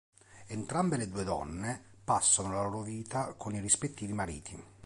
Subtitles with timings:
[0.47, 4.59] Entrambe le due donne passano la loro vita con i rispettivi mariti.